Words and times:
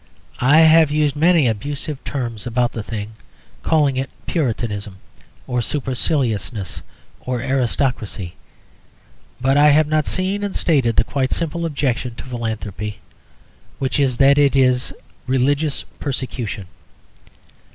I 0.39 0.61
have 0.61 0.89
used 0.89 1.15
many 1.15 1.47
abusive 1.47 2.03
terms 2.03 2.47
about 2.47 2.71
the 2.71 2.81
thing, 2.81 3.11
calling 3.61 3.97
it 3.97 4.09
Puritanism, 4.25 4.97
or 5.45 5.61
superciliousness, 5.61 6.81
or 7.19 7.39
aristocracy; 7.41 8.33
but 9.39 9.57
I 9.57 9.69
have 9.69 9.85
not 9.85 10.07
seen 10.07 10.43
and 10.43 10.55
stated 10.55 10.95
the 10.95 11.03
quite 11.03 11.31
simple 11.31 11.67
objection 11.67 12.15
to 12.15 12.23
philanthropy; 12.23 12.97
which 13.77 13.99
is 13.99 14.17
that 14.17 14.39
it 14.39 14.55
is 14.55 14.91
religious 15.27 15.85
persecution. 15.99 16.65